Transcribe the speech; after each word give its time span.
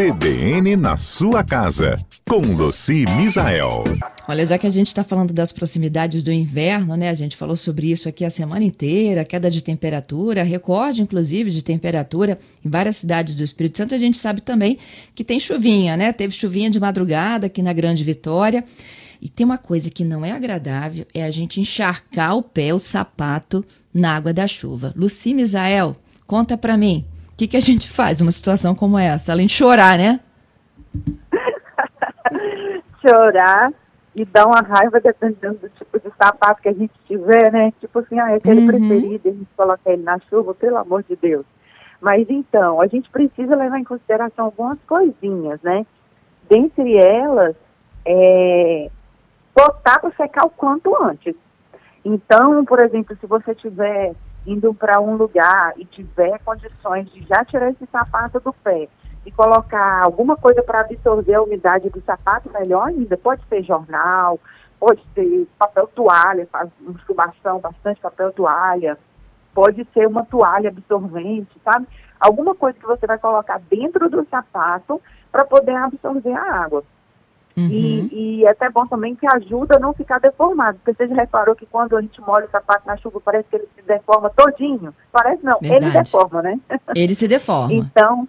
CBN 0.00 0.76
na 0.76 0.96
sua 0.96 1.44
casa, 1.44 1.94
com 2.26 2.38
Luci 2.38 3.04
Misael. 3.18 3.84
Olha, 4.26 4.46
já 4.46 4.56
que 4.56 4.66
a 4.66 4.70
gente 4.70 4.86
está 4.86 5.04
falando 5.04 5.34
das 5.34 5.52
proximidades 5.52 6.22
do 6.22 6.32
inverno, 6.32 6.96
né? 6.96 7.10
A 7.10 7.14
gente 7.14 7.36
falou 7.36 7.54
sobre 7.54 7.92
isso 7.92 8.08
aqui 8.08 8.24
a 8.24 8.30
semana 8.30 8.64
inteira, 8.64 9.26
queda 9.26 9.50
de 9.50 9.62
temperatura, 9.62 10.42
recorde, 10.42 11.02
inclusive, 11.02 11.50
de 11.50 11.62
temperatura 11.62 12.38
em 12.64 12.70
várias 12.70 12.96
cidades 12.96 13.34
do 13.34 13.44
Espírito 13.44 13.76
Santo. 13.76 13.94
A 13.94 13.98
gente 13.98 14.16
sabe 14.16 14.40
também 14.40 14.78
que 15.14 15.22
tem 15.22 15.38
chuvinha, 15.38 15.98
né? 15.98 16.14
Teve 16.14 16.32
chuvinha 16.32 16.70
de 16.70 16.80
madrugada 16.80 17.48
aqui 17.48 17.60
na 17.60 17.74
Grande 17.74 18.02
Vitória. 18.02 18.64
E 19.20 19.28
tem 19.28 19.44
uma 19.44 19.58
coisa 19.58 19.90
que 19.90 20.02
não 20.02 20.24
é 20.24 20.32
agradável, 20.32 21.04
é 21.12 21.24
a 21.24 21.30
gente 21.30 21.60
encharcar 21.60 22.38
o 22.38 22.42
pé, 22.42 22.72
o 22.72 22.78
sapato, 22.78 23.62
na 23.92 24.16
água 24.16 24.32
da 24.32 24.46
chuva. 24.46 24.94
Luci 24.96 25.34
Misael, 25.34 25.94
conta 26.26 26.56
para 26.56 26.78
mim, 26.78 27.04
que, 27.40 27.48
que 27.48 27.56
a 27.56 27.60
gente 27.60 27.88
faz 27.88 28.20
numa 28.20 28.30
situação 28.30 28.74
como 28.74 28.98
essa? 28.98 29.32
Além 29.32 29.46
de 29.46 29.54
chorar, 29.54 29.96
né? 29.96 30.20
chorar 33.00 33.72
e 34.14 34.26
dar 34.26 34.46
uma 34.46 34.60
raiva 34.60 35.00
dependendo 35.00 35.54
do 35.54 35.68
tipo 35.70 35.98
de 35.98 36.14
sapato 36.18 36.60
que 36.60 36.68
a 36.68 36.72
gente 36.72 36.92
tiver, 37.06 37.50
né? 37.50 37.72
Tipo 37.80 38.00
assim, 38.00 38.18
ah, 38.18 38.32
é 38.32 38.34
aquele 38.34 38.60
uhum. 38.60 38.66
preferido, 38.66 39.28
a 39.28 39.32
gente 39.32 39.48
coloca 39.56 39.90
ele 39.90 40.02
na 40.02 40.18
chuva, 40.28 40.54
pelo 40.54 40.76
amor 40.76 41.02
de 41.02 41.16
Deus. 41.16 41.46
Mas 41.98 42.28
então, 42.28 42.78
a 42.78 42.86
gente 42.86 43.08
precisa 43.08 43.56
levar 43.56 43.78
em 43.78 43.84
consideração 43.84 44.46
algumas 44.46 44.78
coisinhas, 44.86 45.62
né? 45.62 45.86
Dentre 46.46 46.96
elas, 46.96 47.56
é, 48.04 48.90
botar 49.54 49.98
para 49.98 50.10
secar 50.10 50.44
o 50.44 50.50
quanto 50.50 50.94
antes. 51.02 51.36
Então, 52.04 52.66
por 52.66 52.80
exemplo, 52.80 53.16
se 53.18 53.26
você 53.26 53.52
estiver 53.52 54.12
indo 54.46 54.72
para 54.74 55.00
um 55.00 55.16
lugar 55.16 55.74
e 55.76 55.84
tiver 55.84 56.38
condições 56.40 57.10
de 57.12 57.22
já 57.26 57.44
tirar 57.44 57.70
esse 57.70 57.86
sapato 57.86 58.40
do 58.40 58.52
pé 58.52 58.88
e 59.24 59.30
colocar 59.30 60.02
alguma 60.02 60.36
coisa 60.36 60.62
para 60.62 60.80
absorver 60.80 61.34
a 61.34 61.42
umidade 61.42 61.90
do 61.90 62.00
sapato, 62.02 62.50
melhor 62.52 62.88
ainda. 62.88 63.16
Pode 63.16 63.42
ser 63.48 63.62
jornal, 63.62 64.38
pode 64.78 65.02
ser 65.14 65.46
papel 65.58 65.86
toalha, 65.88 66.46
faz 66.50 66.70
incubação, 66.80 67.58
bastante 67.58 68.00
papel 68.00 68.32
toalha, 68.32 68.96
pode 69.54 69.84
ser 69.92 70.06
uma 70.06 70.24
toalha 70.24 70.70
absorvente, 70.70 71.50
sabe? 71.62 71.86
Alguma 72.18 72.54
coisa 72.54 72.78
que 72.78 72.86
você 72.86 73.06
vai 73.06 73.18
colocar 73.18 73.60
dentro 73.70 74.08
do 74.08 74.26
sapato 74.26 75.00
para 75.30 75.44
poder 75.44 75.76
absorver 75.76 76.32
a 76.32 76.64
água. 76.64 76.82
Uhum. 77.60 77.68
E, 77.70 78.40
e 78.40 78.44
é 78.44 78.50
até 78.50 78.70
bom 78.70 78.86
também 78.86 79.14
que 79.14 79.26
ajuda 79.26 79.76
a 79.76 79.80
não 79.80 79.92
ficar 79.92 80.18
deformado. 80.18 80.78
Porque 80.78 80.94
você 80.94 81.08
já 81.08 81.14
reparou 81.14 81.54
que 81.54 81.66
quando 81.66 81.96
a 81.96 82.00
gente 82.00 82.20
molha 82.20 82.46
o 82.46 82.50
sapato 82.50 82.86
na 82.86 82.96
chuva, 82.96 83.20
parece 83.20 83.48
que 83.48 83.56
ele 83.56 83.68
se 83.74 83.82
deforma 83.82 84.30
todinho? 84.30 84.94
Parece 85.12 85.44
não, 85.44 85.58
Verdade. 85.60 85.84
ele 85.84 85.92
deforma, 85.92 86.42
né? 86.42 86.60
Ele 86.94 87.14
se 87.14 87.28
deforma. 87.28 87.72
então, 87.72 88.26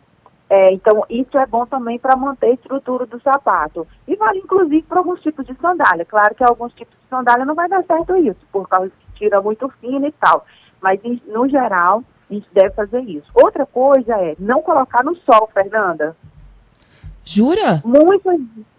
é, 0.49 0.73
então, 0.73 1.05
isso 1.09 1.37
é 1.37 1.45
bom 1.45 1.65
também 1.65 1.97
para 1.97 2.15
manter 2.15 2.47
a 2.47 2.53
estrutura 2.53 3.05
do 3.05 3.21
sapato. 3.21 3.87
E 4.05 4.17
vale, 4.17 4.39
inclusive, 4.39 4.81
para 4.81 4.97
alguns 4.97 5.21
tipos 5.21 5.45
de 5.45 5.55
sandália. 5.55 6.03
Claro 6.03 6.35
que 6.35 6.43
alguns 6.43 6.73
tipos 6.73 6.93
de 6.93 7.09
sandália 7.09 7.45
não 7.45 7.55
vai 7.55 7.69
dar 7.69 7.83
certo 7.85 8.17
isso, 8.17 8.39
por 8.51 8.67
causa 8.67 8.89
que 8.89 9.19
tira 9.19 9.41
muito 9.41 9.69
fino 9.79 10.05
e 10.05 10.11
tal. 10.11 10.45
Mas, 10.81 10.99
no 11.25 11.47
geral, 11.47 12.03
a 12.29 12.33
gente 12.33 12.47
deve 12.51 12.71
fazer 12.71 12.99
isso. 13.01 13.27
Outra 13.33 13.65
coisa 13.65 14.13
é 14.15 14.35
não 14.37 14.61
colocar 14.61 15.03
no 15.05 15.15
sol, 15.15 15.49
Fernanda. 15.53 16.17
Jura? 17.23 17.81
Muita, 17.85 18.35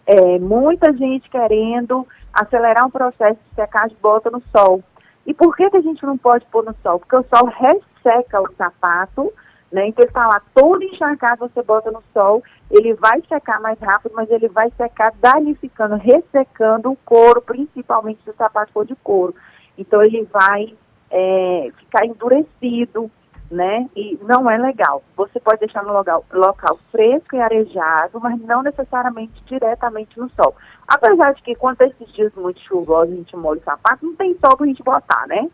é, 0.07 0.39
muita 0.39 0.93
gente 0.93 1.29
querendo 1.29 2.07
acelerar 2.33 2.87
um 2.87 2.91
processo 2.91 3.39
de 3.49 3.55
secagem 3.55 3.97
bota 4.01 4.31
no 4.31 4.43
sol. 4.53 4.83
E 5.27 5.33
por 5.33 5.57
que, 5.57 5.71
que 5.71 5.77
a 5.77 5.83
gente 5.83 6.05
não 6.05 6.17
pode 6.17 6.45
pôr 6.47 6.65
no 6.65 6.75
sol? 6.83 6.99
Porque 6.99 7.17
o 7.17 7.25
sol 7.25 7.47
resseca 7.47 8.41
o 8.41 8.53
sapato, 8.55 9.33
né? 9.71 9.87
Então 9.87 10.03
ele 10.03 10.11
está 10.11 10.27
lá 10.27 10.43
todo 10.55 10.83
encharcado, 10.83 11.49
você 11.49 11.63
bota 11.63 11.91
no 11.91 12.03
sol, 12.13 12.43
ele 12.71 12.95
vai 12.95 13.23
secar 13.29 13.61
mais 13.61 13.79
rápido, 13.79 14.13
mas 14.15 14.31
ele 14.31 14.49
vai 14.49 14.71
secar 14.71 15.13
danificando, 15.21 15.97
ressecando 15.97 16.91
o 16.91 16.97
couro, 17.05 17.41
principalmente 17.41 18.23
se 18.25 18.31
o 18.31 18.35
sapato 18.35 18.73
for 18.73 18.85
de 18.85 18.97
couro. 18.97 19.35
Então 19.79 20.03
ele 20.03 20.25
vai 20.25 20.75
é, 21.11 21.71
ficar 21.79 22.05
endurecido, 22.05 23.11
né? 23.53 23.87
E 23.95 24.19
não 24.23 24.51
é 24.51 24.57
legal. 24.57 25.03
Você 25.17 25.39
pode 25.39 25.61
deixar 25.61 25.85
no 25.85 25.93
local, 25.93 26.25
local 26.33 26.79
fresco 26.91 27.37
e 27.37 27.41
arejado, 27.41 28.19
mas 28.19 28.41
não 28.41 28.63
necessariamente 28.63 29.33
diretamente 29.47 30.19
no 30.19 30.31
sol. 30.31 30.55
Apesar 30.89 31.35
de 31.35 31.43
que 31.43 31.55
quando 31.55 31.83
esses 31.83 32.13
dias 32.13 32.33
muito 32.35 32.61
chuvosos 32.61 33.13
a 33.13 33.17
gente 33.17 33.37
molha 33.37 33.61
o 33.61 33.65
sapato, 33.65 34.07
não 34.07 34.17
tem 34.17 34.37
sol 34.39 34.57
para 34.57 34.65
a 34.65 34.69
gente 34.69 34.83
botar, 34.83 35.27
né? 35.29 35.49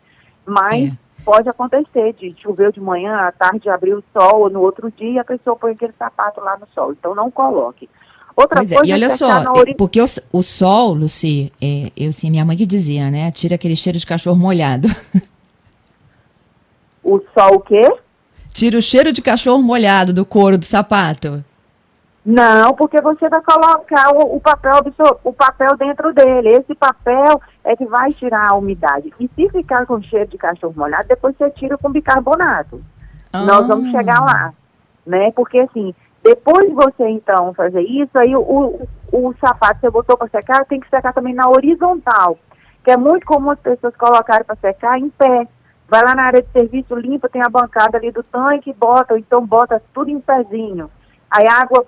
Mas 0.45 0.89
é. 0.89 0.97
pode 1.25 1.49
acontecer 1.49 2.13
de 2.13 2.33
chover 2.41 2.71
de 2.71 2.79
manhã, 2.79 3.15
à 3.15 3.31
tarde 3.31 3.69
abrir 3.69 3.93
o 3.93 4.03
sol, 4.13 4.43
ou 4.43 4.49
no 4.49 4.61
outro 4.61 4.89
dia 4.89 5.21
a 5.21 5.25
pessoa 5.25 5.57
põe 5.57 5.73
aquele 5.73 5.93
sapato 5.93 6.39
lá 6.39 6.57
no 6.57 6.67
sol. 6.73 6.93
Então 6.93 7.13
não 7.13 7.29
coloque. 7.29 7.89
Outra 8.35 8.59
pois 8.59 8.71
é, 8.71 8.75
coisa 8.75 8.89
é, 8.89 8.95
e 8.95 8.97
olha 8.97 9.09
só, 9.09 9.51
ori... 9.51 9.75
porque 9.75 10.01
o, 10.01 10.05
o 10.31 10.41
sol, 10.41 10.93
Luci, 10.93 11.51
é, 11.61 11.91
eu 11.97 12.09
assim, 12.09 12.31
minha 12.31 12.45
mãe 12.45 12.55
que 12.55 12.65
dizia, 12.65 13.11
né? 13.11 13.29
Tira 13.31 13.55
aquele 13.55 13.75
cheiro 13.75 13.99
de 13.99 14.05
cachorro 14.05 14.37
molhado. 14.37 14.87
O 17.09 17.19
sol 17.33 17.55
o 17.55 17.59
quê? 17.59 17.91
Tira 18.53 18.77
o 18.77 18.81
cheiro 18.81 19.11
de 19.11 19.21
cachorro 19.21 19.61
molhado 19.63 20.13
do 20.13 20.23
couro 20.23 20.57
do 20.57 20.65
sapato. 20.65 21.43
Não, 22.23 22.75
porque 22.75 23.01
você 23.01 23.27
vai 23.27 23.41
colocar 23.41 24.13
o, 24.13 24.35
o, 24.35 24.39
papel 24.39 24.75
o 25.23 25.33
papel 25.33 25.75
dentro 25.75 26.13
dele. 26.13 26.49
Esse 26.49 26.75
papel 26.75 27.41
é 27.63 27.75
que 27.75 27.85
vai 27.85 28.13
tirar 28.13 28.51
a 28.51 28.55
umidade. 28.55 29.11
E 29.19 29.27
se 29.27 29.49
ficar 29.49 29.87
com 29.87 29.99
cheiro 30.01 30.29
de 30.29 30.37
cachorro 30.37 30.73
molhado, 30.77 31.07
depois 31.07 31.35
você 31.35 31.49
tira 31.49 31.77
com 31.79 31.89
bicarbonato. 31.89 32.79
Ah. 33.33 33.43
Nós 33.43 33.65
vamos 33.65 33.89
chegar 33.89 34.19
lá, 34.19 34.53
né? 35.07 35.31
Porque 35.31 35.59
assim, 35.59 35.95
depois 36.23 36.67
de 36.67 36.75
você 36.75 37.07
então 37.09 37.53
fazer 37.55 37.81
isso, 37.81 38.15
aí 38.19 38.35
o, 38.35 38.41
o, 38.41 38.87
o 39.11 39.33
sapato 39.41 39.75
que 39.75 39.81
você 39.81 39.89
botou 39.89 40.15
para 40.15 40.27
secar, 40.27 40.65
tem 40.65 40.79
que 40.79 40.89
secar 40.89 41.13
também 41.13 41.33
na 41.33 41.49
horizontal, 41.49 42.37
que 42.83 42.91
é 42.91 42.97
muito 42.97 43.25
comum 43.25 43.49
as 43.49 43.59
pessoas 43.59 43.95
colocarem 43.95 44.45
para 44.45 44.55
secar 44.57 44.99
em 44.99 45.09
pé. 45.09 45.47
Vai 45.89 46.03
lá 46.03 46.13
na 46.13 46.23
área 46.23 46.41
de 46.41 46.51
serviço, 46.51 46.95
limpa, 46.95 47.27
tem 47.27 47.41
a 47.41 47.49
bancada 47.49 47.97
ali 47.97 48.11
do 48.11 48.21
tanque, 48.21 48.71
bota, 48.73 49.13
ou 49.13 49.19
então 49.19 49.45
bota 49.45 49.81
tudo 49.93 50.11
em 50.11 50.19
pezinho. 50.19 50.89
Aí 51.31 51.47
a 51.47 51.61
água, 51.61 51.83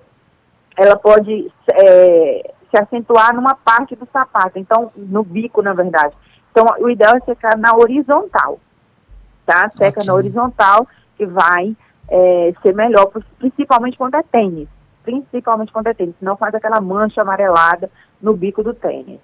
ela 0.75 0.95
pode 0.95 1.51
é, 1.69 2.51
se 2.69 2.77
acentuar 2.77 3.35
numa 3.35 3.53
parte 3.53 3.95
do 3.95 4.07
sapato, 4.11 4.57
então, 4.57 4.91
no 4.95 5.23
bico, 5.23 5.61
na 5.61 5.73
verdade. 5.73 6.15
Então, 6.51 6.65
o 6.79 6.89
ideal 6.89 7.15
é 7.15 7.19
secar 7.19 7.55
na 7.57 7.75
horizontal, 7.75 8.59
tá? 9.45 9.69
Seca 9.69 9.99
Ótimo. 9.99 10.05
na 10.05 10.13
horizontal, 10.13 10.87
que 11.15 11.25
vai 11.25 11.75
é, 12.09 12.53
ser 12.61 12.73
melhor, 12.73 13.11
principalmente 13.37 13.97
quando 13.97 14.15
é 14.15 14.23
tênis. 14.23 14.67
Principalmente 15.03 15.71
quando 15.71 15.87
é 15.87 15.93
tênis, 15.93 16.15
senão 16.19 16.35
faz 16.35 16.53
aquela 16.53 16.81
mancha 16.81 17.21
amarelada 17.21 17.89
no 18.21 18.33
bico 18.33 18.63
do 18.63 18.73
tênis. 18.73 19.19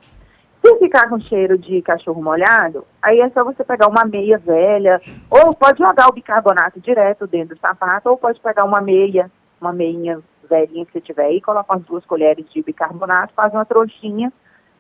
Se 0.68 0.80
ficar 0.80 1.08
com 1.08 1.18
cheiro 1.22 1.58
de 1.58 1.82
cachorro 1.82 2.22
molhado, 2.22 2.84
aí 3.02 3.22
é 3.22 3.30
só 3.30 3.42
você 3.42 3.64
pegar 3.64 3.88
uma 3.88 4.04
meia 4.04 4.38
velha, 4.38 5.02
ou 5.30 5.54
pode 5.54 5.78
jogar 5.78 6.10
o 6.10 6.12
bicarbonato 6.12 6.82
direto 6.82 7.26
dentro 7.26 7.56
do 7.56 7.62
sapato, 7.62 8.10
ou 8.10 8.18
pode 8.18 8.38
pegar 8.42 8.66
uma 8.66 8.82
meia, 8.82 9.32
uma 9.62 9.72
meinha 9.72 10.20
velhinha 10.50 10.86
que 10.86 10.92
você 10.92 11.00
tiver 11.00 11.28
aí, 11.28 11.40
coloca 11.40 11.74
umas 11.74 11.86
duas 11.86 12.06
colheres 12.06 12.46
de 12.50 12.62
bicarbonato, 12.62 13.34
faz 13.34 13.54
uma 13.54 13.64
trouxinha 13.64 14.32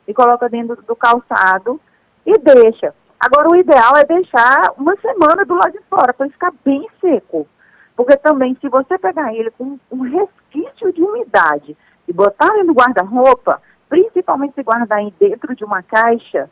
e 0.05 0.13
coloca 0.13 0.49
dentro 0.49 0.75
do 0.81 0.93
calçado 0.93 1.79
e 2.25 2.37
deixa. 2.37 2.93
Agora, 3.17 3.49
o 3.49 3.55
ideal 3.55 3.95
é 3.95 4.03
deixar 4.03 4.73
uma 4.77 4.95
semana 4.97 5.45
do 5.45 5.55
lado 5.55 5.71
de 5.71 5.79
fora, 5.89 6.13
para 6.13 6.27
ficar 6.27 6.51
bem 6.65 6.85
seco. 6.99 7.47
Porque 7.95 8.17
também, 8.17 8.57
se 8.59 8.67
você 8.67 8.97
pegar 8.97 9.33
ele 9.33 9.51
com 9.51 9.79
um 9.89 10.01
resquício 10.01 10.91
de 10.91 11.01
umidade 11.01 11.77
e 12.05 12.11
botar 12.11 12.53
ele 12.55 12.65
no 12.65 12.73
guarda-roupa, 12.73 13.61
principalmente 13.89 14.55
se 14.55 14.63
guardar 14.63 14.99
dentro 15.19 15.55
de 15.55 15.63
uma 15.63 15.81
caixa, 15.81 16.49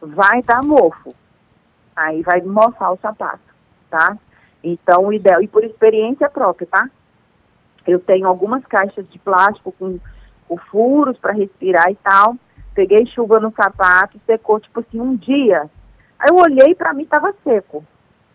vai 0.00 0.42
dar 0.42 0.62
mofo. 0.62 1.14
Aí 1.94 2.22
vai 2.22 2.40
mofar 2.42 2.92
o 2.92 2.98
sapato, 2.98 3.40
tá? 3.90 4.16
Então, 4.62 5.06
o 5.06 5.12
ideal, 5.12 5.42
e 5.42 5.48
por 5.48 5.64
experiência 5.64 6.28
própria, 6.30 6.66
tá? 6.66 6.88
Eu 7.86 7.98
tenho 7.98 8.28
algumas 8.28 8.64
caixas 8.66 9.08
de 9.08 9.18
plástico 9.18 9.72
com, 9.72 9.98
com 10.46 10.56
furos 10.56 11.16
para 11.16 11.32
respirar 11.32 11.90
e 11.90 11.96
tal. 11.96 12.36
Peguei 12.74 13.06
chuva 13.06 13.40
no 13.40 13.52
sapato, 13.52 14.20
secou 14.26 14.60
tipo 14.60 14.80
assim 14.80 15.00
um 15.00 15.16
dia. 15.16 15.68
Aí 16.18 16.28
eu 16.28 16.36
olhei 16.36 16.74
para 16.74 16.92
mim 16.92 17.04
tava 17.04 17.34
seco. 17.42 17.84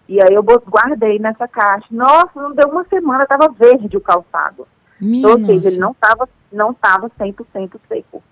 E 0.09 0.21
aí 0.21 0.33
eu 0.33 0.43
guardei 0.43 1.19
nessa 1.19 1.47
caixa. 1.47 1.87
Nossa, 1.91 2.41
não 2.41 2.53
deu 2.53 2.67
uma 2.67 2.83
semana, 2.85 3.25
tava 3.25 3.47
verde 3.47 3.95
o 3.95 4.01
calçado. 4.01 4.67
Minha 4.99 5.19
então, 5.19 5.31
ou 5.31 5.45
seja, 5.45 5.69
ele 5.69 5.77
não 5.77 5.93
tava, 5.93 6.27
não 6.51 6.73
tava 6.73 7.09
100% 7.09 7.79
seco 7.87 8.23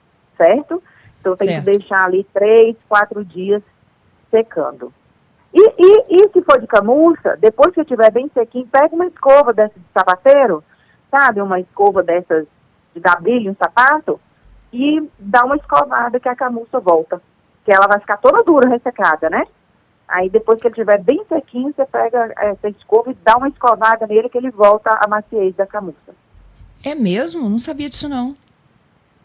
certo? 0.42 0.82
Então 1.20 1.36
tem 1.36 1.50
certo. 1.50 1.66
que 1.66 1.78
deixar 1.78 2.06
ali 2.06 2.24
três, 2.34 2.76
quatro 2.90 3.24
dias 3.24 3.62
secando. 4.32 4.92
E, 5.54 5.62
e, 5.78 6.24
e 6.24 6.30
se 6.30 6.42
for 6.42 6.60
de 6.60 6.66
camurça, 6.66 7.38
depois 7.38 7.74
que 7.74 7.82
estiver 7.82 8.10
bem 8.12 8.30
sequinho, 8.34 8.68
pega 8.68 8.96
uma 8.96 9.06
escova 9.06 9.54
dessa 9.54 9.74
de 9.78 9.86
sapateiro, 9.94 10.64
sabe? 11.12 11.42
Uma 11.42 11.60
escova 11.60 12.02
dessas 12.02 12.48
de 12.96 13.00
dar 13.00 13.22
brilho 13.22 13.52
no 13.52 13.58
sapato 13.58 14.20
e 14.74 15.08
dá 15.20 15.46
uma 15.46 15.58
escovada 15.58 16.20
que 16.20 16.30
a 16.30 16.36
camurça 16.36 16.80
volta. 16.80 17.22
Que 17.64 17.72
ela 17.72 17.88
vai 17.88 18.00
ficar 18.00 18.18
toda 18.18 18.44
dura, 18.44 18.70
ressecada, 18.70 19.30
né? 19.30 19.46
Aí 20.08 20.30
depois 20.30 20.60
que 20.60 20.68
ele 20.68 20.74
estiver 20.74 21.02
bem 21.04 21.24
sequinho, 21.28 21.74
você 21.74 21.86
pega 21.86 22.34
essa 22.38 22.68
escova 22.70 23.12
e 23.12 23.18
dá 23.24 23.38
uma 23.38 23.50
escovada 23.50 24.08
nele 24.08 24.30
que 24.30 24.38
ele 24.38 24.50
volta 24.50 24.90
a 24.90 25.08
maciez 25.08 25.56
da 25.56 25.68
camurça. 25.68 26.16
É 26.84 26.96
mesmo? 26.96 27.48
Não 27.50 27.60
sabia 27.60 27.90
disso 27.90 28.10
não. 28.10 28.36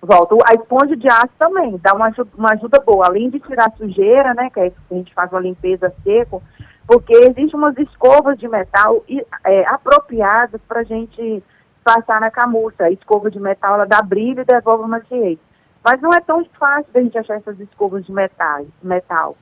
Volta. 0.07 0.37
A 0.47 0.55
esponja 0.55 0.97
de 0.97 1.09
aço 1.09 1.33
também 1.37 1.77
dá 1.83 1.93
uma 1.93 2.07
ajuda, 2.07 2.31
uma 2.39 2.53
ajuda 2.53 2.81
boa, 2.81 3.07
além 3.07 3.29
de 3.29 3.41
tirar 3.41 3.73
sujeira, 3.77 4.33
né? 4.35 4.49
Que 4.51 4.61
a 4.61 4.71
gente 4.95 5.13
faz 5.13 5.33
uma 5.33 5.41
limpeza 5.41 5.93
seco, 6.05 6.41
porque 6.87 7.13
existem 7.13 7.51
umas 7.55 7.77
escovas 7.77 8.39
de 8.39 8.47
metal 8.47 9.05
é, 9.45 9.67
apropriadas 9.67 10.61
para 10.69 10.81
a 10.81 10.85
gente 10.85 11.43
passar 11.83 12.21
na 12.21 12.31
camurça. 12.31 12.85
A 12.85 12.91
escova 12.91 13.31
de 13.31 13.41
metal 13.41 13.75
ela 13.75 13.85
dá 13.85 14.01
brilho 14.01 14.43
e 14.43 14.45
devolve 14.45 14.85
o 14.85 14.89
maciez. 14.89 15.39
Mas 15.83 16.01
não 16.01 16.15
é 16.15 16.21
tão 16.21 16.45
fácil 16.59 16.93
da 16.93 17.03
gente 17.03 17.19
achar 17.19 17.35
essas 17.35 17.59
escovas 17.59 18.07
de 18.07 18.13
metal. 18.13 18.65
metal. 18.81 19.37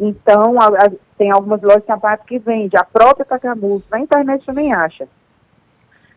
Então, 0.00 0.60
a, 0.60 0.66
a, 0.66 0.90
tem 1.16 1.30
algumas 1.30 1.62
lojas 1.62 1.82
de 1.82 1.86
sapato 1.86 2.24
que 2.24 2.38
vende, 2.38 2.76
a 2.76 2.84
própria 2.84 3.24
camurça. 3.38 3.86
Na 3.92 4.00
internet 4.00 4.44
também 4.44 4.72
acha. 4.72 5.06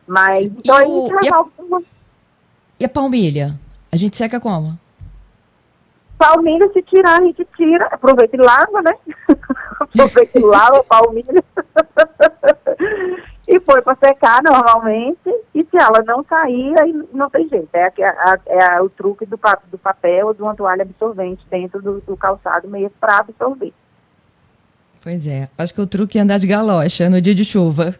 Mas, 0.07 0.45
então, 0.45 0.79
e 0.79 0.81
a 0.81 0.85
gente 0.85 1.25
e 1.25 1.29
a, 1.29 1.35
alguma... 1.35 1.83
e 2.79 2.85
a 2.85 2.89
palmilha? 2.89 3.66
A 3.92 3.95
gente 3.95 4.18
seca 4.18 4.39
como? 4.39 4.78
Palmilha, 6.18 6.68
se 6.74 6.81
tirar, 6.81 7.19
a 7.19 7.24
gente 7.24 7.45
tira, 7.56 7.86
aproveita 7.86 8.36
e 8.36 8.39
lava, 8.39 8.81
né? 8.81 8.94
aproveita 9.80 10.39
e 10.39 10.42
lava 10.42 10.80
a 10.80 10.84
palmilha. 10.84 11.44
e 13.48 13.60
foi 13.60 13.81
para 13.81 13.95
secar 13.95 14.42
normalmente. 14.42 15.30
E 15.54 15.63
se 15.63 15.78
ela 15.78 16.04
não 16.06 16.24
sair, 16.24 16.80
aí 16.80 16.94
não 17.13 17.30
tem 17.30 17.48
jeito. 17.48 17.69
É, 17.74 17.86
a, 17.86 18.39
é 18.48 18.66
a, 18.66 18.84
o 18.84 18.89
truque 18.89 19.25
do, 19.25 19.39
do 19.72 19.78
papel 19.78 20.28
ou 20.28 20.34
de 20.34 20.42
uma 20.42 20.56
toalha 20.56 20.81
absorvente 20.81 21.45
dentro 21.50 21.81
do, 21.81 22.01
do 22.01 22.18
calçado 22.18 22.68
mesmo 22.68 22.92
para 23.00 23.19
absorver. 23.19 23.74
Pois 25.04 25.28
é. 25.28 25.48
Acho 25.57 25.74
que 25.74 25.81
o 25.81 25.88
truque 25.88 26.18
é 26.18 26.22
andar 26.22 26.39
de 26.39 26.48
galocha 26.48 27.10
no 27.10 27.22
dia 27.22 27.36
de 27.36 27.45
chuva. 27.45 27.95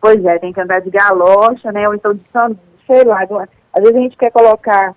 Pois 0.00 0.24
é, 0.24 0.38
tem 0.38 0.52
que 0.52 0.60
andar 0.60 0.80
de 0.80 0.90
galocha, 0.90 1.70
né? 1.70 1.86
Ou 1.86 1.94
então 1.94 2.14
de 2.14 2.22
sei 2.86 3.04
lá. 3.04 3.24
Às 3.72 3.82
vezes 3.82 3.96
a 3.96 4.00
gente 4.00 4.16
quer 4.16 4.30
colocar 4.30 4.94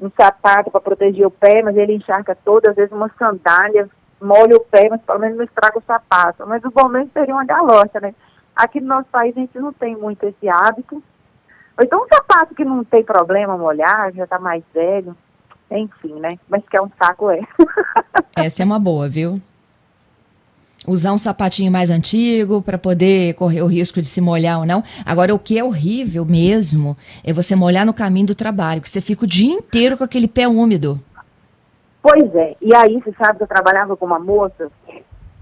um 0.00 0.10
sapato 0.10 0.70
para 0.70 0.80
proteger 0.80 1.26
o 1.26 1.30
pé, 1.30 1.62
mas 1.62 1.76
ele 1.76 1.94
encharca 1.94 2.36
todo, 2.44 2.66
às 2.68 2.76
vezes 2.76 2.92
uma 2.92 3.10
sandália 3.18 3.88
molha 4.20 4.56
o 4.56 4.60
pé, 4.60 4.88
mas 4.90 5.00
pelo 5.02 5.18
menos 5.18 5.36
não 5.36 5.44
estraga 5.44 5.78
o 5.78 5.82
sapato. 5.82 6.46
Mas 6.46 6.62
o 6.64 6.70
bom 6.70 6.88
mesmo 6.88 7.10
seria 7.12 7.34
uma 7.34 7.44
galocha, 7.44 8.00
né? 8.00 8.14
Aqui 8.54 8.80
no 8.80 8.88
nosso 8.88 9.08
país 9.08 9.36
a 9.36 9.40
gente 9.40 9.58
não 9.58 9.72
tem 9.72 9.96
muito 9.96 10.24
esse 10.26 10.48
hábito. 10.48 11.02
Então 11.80 12.02
um 12.02 12.08
sapato 12.08 12.54
que 12.54 12.64
não 12.64 12.82
tem 12.84 13.04
problema 13.04 13.56
molhar, 13.56 14.12
já 14.12 14.24
está 14.24 14.38
mais 14.38 14.64
velho. 14.74 15.16
Enfim, 15.70 16.14
né? 16.14 16.38
Mas 16.48 16.66
que 16.68 16.76
é 16.76 16.82
um 16.82 16.90
saco, 16.98 17.30
é. 17.30 17.40
Essa 18.34 18.62
é 18.62 18.64
uma 18.64 18.78
boa, 18.78 19.08
viu? 19.08 19.40
Usar 20.88 21.12
um 21.12 21.18
sapatinho 21.18 21.70
mais 21.70 21.90
antigo 21.90 22.62
para 22.62 22.78
poder 22.78 23.34
correr 23.34 23.62
o 23.62 23.66
risco 23.66 24.00
de 24.00 24.06
se 24.06 24.20
molhar 24.20 24.60
ou 24.60 24.66
não. 24.66 24.82
Agora, 25.04 25.34
o 25.34 25.38
que 25.38 25.58
é 25.58 25.62
horrível 25.62 26.24
mesmo 26.24 26.96
é 27.22 27.32
você 27.32 27.54
molhar 27.54 27.84
no 27.84 27.92
caminho 27.92 28.26
do 28.26 28.34
trabalho, 28.34 28.80
que 28.80 28.88
você 28.88 29.00
fica 29.00 29.24
o 29.24 29.28
dia 29.28 29.52
inteiro 29.52 29.96
com 29.96 30.04
aquele 30.04 30.26
pé 30.26 30.48
úmido. 30.48 31.00
Pois 32.02 32.34
é, 32.34 32.56
e 32.62 32.74
aí 32.74 33.00
você 33.00 33.12
sabe 33.12 33.38
que 33.38 33.42
eu 33.42 33.48
trabalhava 33.48 33.96
com 33.96 34.06
uma 34.06 34.18
moça 34.18 34.70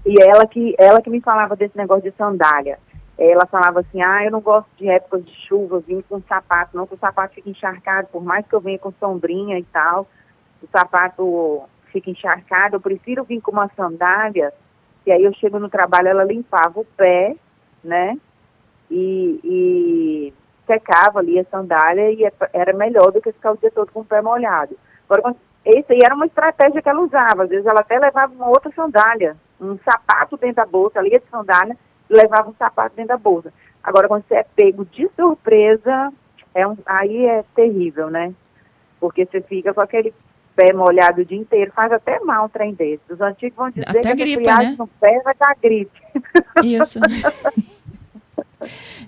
e 0.05 0.21
ela 0.21 0.45
que, 0.45 0.75
ela 0.77 1.01
que 1.01 1.09
me 1.09 1.21
falava 1.21 1.55
desse 1.55 1.77
negócio 1.77 2.09
de 2.09 2.17
sandália. 2.17 2.77
Ela 3.17 3.45
falava 3.47 3.79
assim, 3.79 4.01
ah, 4.01 4.23
eu 4.23 4.31
não 4.31 4.41
gosto 4.41 4.67
de 4.77 4.87
épocas 4.87 5.25
de 5.25 5.33
chuva, 5.47 5.79
vim 5.79 6.03
com 6.07 6.21
sapato, 6.21 6.77
não 6.77 6.85
que 6.85 6.93
o 6.93 6.99
sapato 6.99 7.33
fique 7.33 7.49
encharcado, 7.49 8.09
por 8.11 8.23
mais 8.23 8.45
que 8.45 8.53
eu 8.53 8.59
venha 8.59 8.77
com 8.77 8.91
sombrinha 8.99 9.57
e 9.57 9.63
tal, 9.63 10.07
o 10.61 10.67
sapato 10.71 11.63
fica 11.91 12.11
encharcado, 12.11 12.75
eu 12.75 12.79
prefiro 12.79 13.23
vir 13.23 13.41
com 13.41 13.51
uma 13.51 13.69
sandália 13.75 14.53
e 15.07 15.11
aí 15.11 15.23
eu 15.23 15.33
chego 15.33 15.57
no 15.57 15.69
trabalho, 15.69 16.09
ela 16.09 16.25
limpava 16.25 16.81
o 16.81 16.85
pé, 16.85 17.33
né? 17.81 18.17
E, 18.91 19.39
e 19.41 20.33
secava 20.65 21.19
ali 21.19 21.39
a 21.39 21.45
sandália 21.45 22.11
e 22.11 22.25
é, 22.25 22.31
era 22.51 22.73
melhor 22.73 23.13
do 23.13 23.21
que 23.21 23.31
ficar 23.31 23.53
o 23.53 23.57
dia 23.57 23.71
todo 23.71 23.89
com 23.89 24.01
o 24.01 24.05
pé 24.05 24.21
molhado. 24.21 24.77
Agora, 25.09 25.33
esse 25.63 25.93
aí 25.93 26.01
era 26.03 26.13
uma 26.13 26.25
estratégia 26.25 26.81
que 26.81 26.89
ela 26.89 26.99
usava. 26.99 27.43
Às 27.43 27.49
vezes 27.49 27.65
ela 27.65 27.79
até 27.79 27.97
levava 27.97 28.33
uma 28.33 28.49
outra 28.49 28.69
sandália, 28.73 29.37
um 29.61 29.77
sapato 29.77 30.35
dentro 30.35 30.57
da 30.57 30.65
bolsa, 30.65 30.99
ali 30.99 31.11
de 31.11 31.25
sandália, 31.31 31.77
levava 32.09 32.49
um 32.49 32.55
sapato 32.55 32.97
dentro 32.97 33.09
da 33.09 33.17
bolsa. 33.17 33.53
Agora, 33.81 34.09
quando 34.09 34.25
você 34.27 34.35
é 34.35 34.43
pego 34.43 34.83
de 34.83 35.07
surpresa, 35.15 36.11
é 36.53 36.67
um, 36.67 36.75
aí 36.85 37.27
é 37.27 37.45
terrível, 37.55 38.09
né? 38.09 38.33
Porque 38.99 39.25
você 39.25 39.39
fica 39.39 39.73
com 39.73 39.79
aquele 39.79 40.13
pé 40.57 40.73
molhado 40.73 41.21
o 41.21 41.25
dia 41.25 41.37
inteiro, 41.37 41.71
faz 41.71 41.91
até 41.91 42.19
mal 42.21 42.45
um 42.45 42.49
trem 42.49 42.73
desse. 42.73 43.13
Os 43.13 43.21
antigos 43.21 43.55
vão 43.55 43.69
dizer 43.69 43.87
até 43.87 44.15
que 44.15 44.15
gripe, 44.15 44.43
né? 44.43 44.75
no 44.77 44.87
pé 44.87 45.21
vai 45.23 45.35
dar 45.39 45.55
gripe. 45.61 46.01
Isso. 46.63 46.99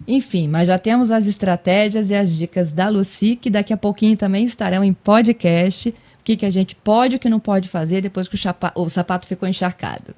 Enfim, 0.08 0.48
mas 0.48 0.68
já 0.68 0.78
temos 0.78 1.10
as 1.10 1.26
estratégias 1.26 2.12
e 2.12 2.16
as 2.16 2.36
dicas 2.36 2.72
da 2.72 2.88
Luci, 2.88 3.36
que 3.36 3.50
daqui 3.50 3.74
a 3.74 3.78
pouquinho 3.78 4.16
também 4.16 4.46
estarão 4.46 4.84
em 4.84 4.94
podcast. 4.94 5.90
O 5.90 6.24
que, 6.24 6.38
que 6.38 6.46
a 6.46 6.52
gente 6.52 6.76
pode 6.76 7.16
e 7.16 7.18
o 7.18 7.20
que 7.20 7.30
não 7.30 7.40
pode 7.40 7.68
fazer 7.68 8.02
depois 8.02 8.28
que 8.28 8.36
o, 8.36 8.38
chapa, 8.38 8.72
o 8.76 8.88
sapato 8.88 9.26
ficou 9.26 9.50
encharcado. 9.50 10.14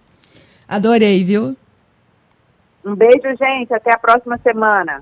Adorei, 0.68 1.24
viu? 1.24 1.56
Um 2.86 2.96
beijo, 2.96 3.38
gente. 3.40 3.74
Até 3.74 3.94
a 3.94 3.98
próxima 3.98 4.38
semana. 4.40 5.02